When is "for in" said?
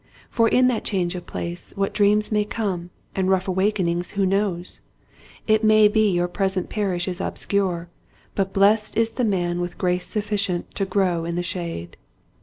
0.31-0.65